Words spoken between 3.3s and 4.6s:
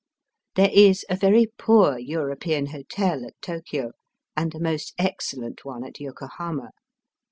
Tokio, and a